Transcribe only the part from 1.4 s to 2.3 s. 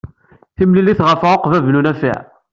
Ibn Nafaɛ.